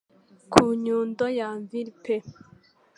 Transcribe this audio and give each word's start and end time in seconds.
Ku 0.51 0.63
nyundo 0.83 1.25
ya 1.37 1.47
anvil 1.55 1.89
pe 2.03 2.15